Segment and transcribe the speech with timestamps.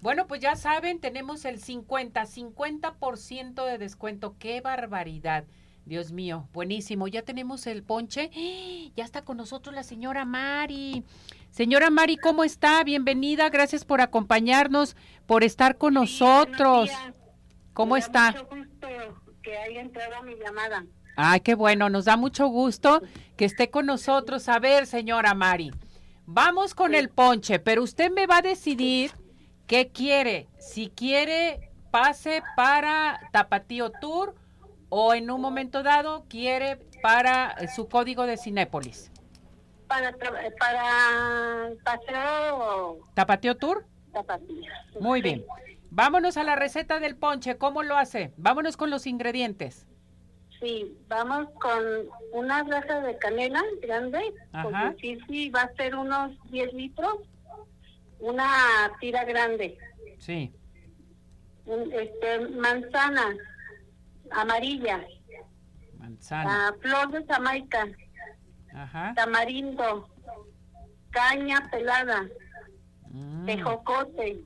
[0.00, 4.36] Bueno, pues ya saben, tenemos el 50, 50% de descuento.
[4.38, 5.44] ¡Qué barbaridad!
[5.84, 7.08] Dios mío, buenísimo.
[7.08, 8.30] Ya tenemos el ponche.
[8.94, 11.02] Ya está con nosotros la señora Mari.
[11.50, 12.84] Señora Mari, ¿cómo está?
[12.84, 13.48] Bienvenida.
[13.48, 16.90] Gracias por acompañarnos, por estar con nosotros.
[17.72, 18.32] ¿Cómo está?
[18.32, 18.88] Mucho gusto
[19.42, 20.84] que haya entrado a mi llamada.
[21.16, 21.88] Ay, qué bueno.
[21.88, 23.02] Nos da mucho gusto
[23.36, 24.48] que esté con nosotros.
[24.48, 25.72] A ver, señora Mari,
[26.26, 29.10] vamos con el ponche, pero usted me va a decidir
[29.68, 30.48] qué quiere.
[30.58, 34.34] Si quiere pase para Tapatío Tour
[34.88, 39.12] o en un momento dado quiere para eh, su código de Cinépolis.
[39.86, 43.86] Para, tra- para paseo ¿Tapatío Tour?
[44.12, 44.70] Tapatía.
[45.00, 45.44] Muy bien.
[45.90, 47.56] Vámonos a la receta del ponche.
[47.56, 48.32] ¿Cómo lo hace?
[48.36, 49.86] Vámonos con los ingredientes.
[50.60, 51.82] Sí, vamos con
[52.32, 54.92] una raja de canela grande, Ajá.
[55.00, 57.18] sí, va a ser unos 10 litros,
[58.20, 58.48] una
[59.00, 59.78] tira grande,
[60.18, 60.52] Sí.
[61.66, 63.36] un- este, manzana
[64.30, 65.04] amarilla,
[65.98, 66.68] Manzana.
[66.68, 67.86] ah, flor de jamaica,
[68.74, 69.12] Ajá.
[69.14, 70.08] tamarindo,
[71.10, 72.28] caña pelada,
[73.10, 73.46] Mm.
[73.46, 74.42] tejocote,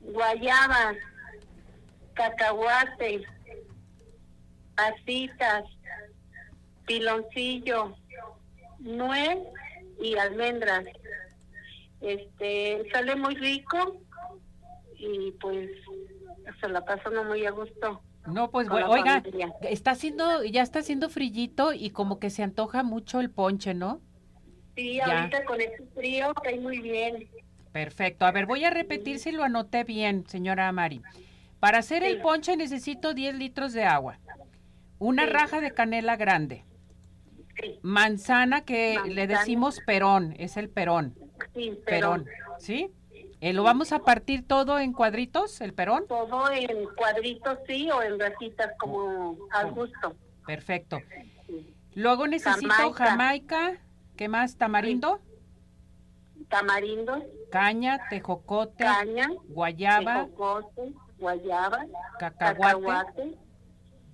[0.00, 0.96] guayabas,
[2.14, 3.24] cacahuate,
[4.74, 5.64] pasitas,
[6.86, 7.96] piloncillo,
[8.80, 9.38] nuez
[10.00, 10.84] y almendras.
[12.00, 14.00] Este sale muy rico
[14.98, 15.68] y pues
[16.60, 18.00] se la pasa uno muy a gusto.
[18.26, 19.52] No, pues bueno, oiga, familia.
[19.62, 24.00] está haciendo, ya está haciendo frillito y como que se antoja mucho el ponche, ¿no?
[24.74, 25.20] Sí, Ya.
[25.20, 27.28] ahorita con este frío cae muy bien.
[27.72, 28.24] Perfecto.
[28.26, 31.02] A ver, voy a repetir si lo anoté bien, señora Mari.
[31.60, 34.18] Para hacer el ponche necesito 10 litros de agua,
[34.98, 35.30] una Sí.
[35.30, 36.64] raja de canela grande,
[37.60, 41.14] Sí, manzana que le decimos perón, es el perón,
[41.54, 42.26] sí, perón,
[42.58, 42.90] ¿sí?
[43.40, 46.06] Eh, ¿Lo vamos a partir todo en cuadritos, el perón?
[46.08, 50.14] todo en cuadritos sí o en rajitas como al gusto.
[50.46, 51.00] Perfecto.
[51.94, 53.10] Luego necesito Jamaica.
[53.10, 53.78] jamaica,
[54.16, 54.56] ¿qué más?
[54.56, 55.20] Tamarindo,
[56.48, 61.84] Tamarindo, caña, tejocote, caña, guayaba, tejocote, guayaba,
[62.18, 63.38] cacahuate, cacahuate,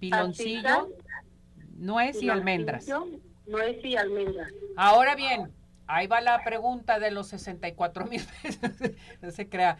[0.00, 0.88] piloncillo,
[1.76, 2.86] nuez y almendras.
[3.46, 4.52] Nuez y almendras.
[4.76, 5.52] Ahora bien,
[5.86, 8.60] ahí va la pregunta de los 64 mil pesos.
[9.22, 9.78] no se crea.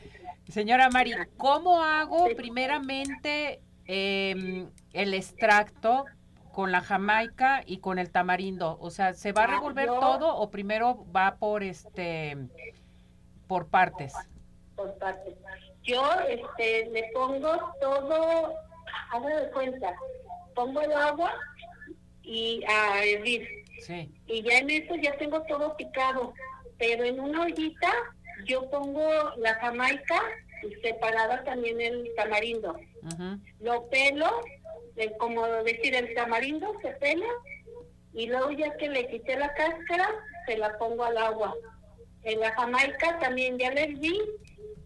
[0.48, 6.04] Señora Mari, ¿cómo hago primeramente em, el extracto
[6.52, 8.78] con la jamaica y con el tamarindo?
[8.80, 12.36] O sea, ¿se va a Ah, revolver todo o primero va por este
[13.46, 14.12] por partes?
[14.74, 15.34] por partes.
[15.82, 18.52] Yo este, le pongo todo,
[19.12, 19.94] haga de cuenta,
[20.54, 21.32] pongo el agua
[22.22, 23.46] y a hervir.
[23.80, 24.10] Sí.
[24.26, 26.32] Y ya en eso ya tengo todo picado.
[26.78, 27.92] Pero en una ollita
[28.46, 30.20] yo pongo la jamaica
[30.62, 32.78] y separada también el tamarindo.
[33.60, 34.40] Lo pelo,
[34.96, 37.26] eh, como decir, el tamarindo se pela
[38.12, 40.08] y luego ya que le quité la cáscara,
[40.46, 41.54] se la pongo al agua.
[42.22, 44.20] En la jamaica también ya le herví,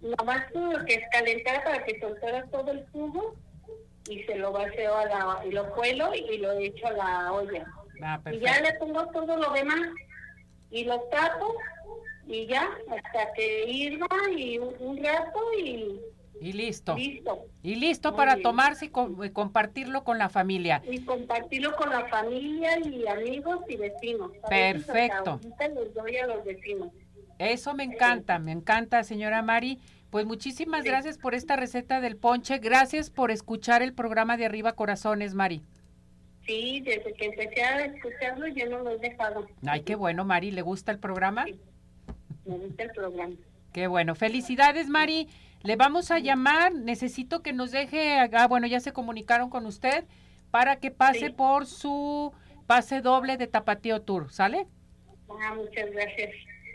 [0.00, 3.34] nomás tuve que calentar para que soltara todo el jugo
[4.08, 7.66] y se lo vacío a la, y lo cuelo y lo echo a la olla.
[8.02, 9.80] Ah, Y ya le pongo todo lo demás
[10.70, 11.54] y lo tapo
[12.26, 14.06] y ya hasta que hirva
[14.36, 16.00] y un, un rato y
[16.40, 16.94] Y listo.
[16.94, 17.44] listo.
[17.62, 18.42] Y listo Muy para bien.
[18.44, 20.80] tomarse y, co- y compartirlo con la familia.
[20.88, 24.30] y compartirlo con la familia y amigos y vecinos.
[24.48, 25.40] Perfecto.
[25.74, 26.88] les doy a los vecinos.
[27.38, 29.78] Eso me encanta, me encanta, señora Mari.
[30.10, 30.88] Pues muchísimas Sí.
[30.88, 32.58] gracias por esta receta del ponche.
[32.58, 35.62] Gracias por escuchar el programa de Arriba Corazones, Mari.
[36.46, 39.46] Sí, desde que empecé a escucharlo yo no lo he dejado.
[39.66, 40.50] Ay, qué bueno, Mari.
[40.50, 41.44] ¿Le gusta el programa?
[41.44, 41.60] Sí.
[42.44, 43.34] Me gusta el programa.
[43.72, 44.14] Qué bueno.
[44.14, 45.28] Felicidades, Mari.
[45.62, 46.74] Le vamos a llamar.
[46.74, 50.04] Necesito que nos deje, ah, bueno, ya se comunicaron con usted
[50.50, 51.32] para que pase Sí.
[51.32, 52.32] por su
[52.66, 54.66] pase doble de Tapatío Tour, ¿sale?
[55.28, 56.30] Ah, muchas gracias.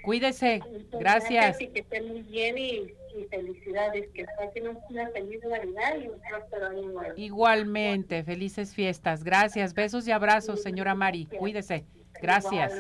[0.06, 0.60] Cuídese.
[0.60, 1.62] Muchas Gracias.
[1.62, 4.08] Y que estén muy bien y, y felicidades.
[4.14, 7.14] Que pasen una feliz Navidad y un próspero año nuevo.
[7.16, 9.24] Igualmente, felices fiestas.
[9.24, 9.74] Gracias.
[9.74, 11.26] Besos y abrazos, señora Mari.
[11.26, 11.86] Cuídese.
[12.22, 12.74] Gracias.